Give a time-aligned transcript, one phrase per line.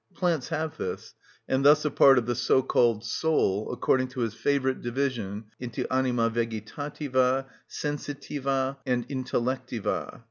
[0.15, 1.13] Plants have this,
[1.47, 6.27] and thus a part of the so‐called soul, according to his favourite division into anima
[6.31, 10.19] vegetativa, sensitiva, and intellectiva.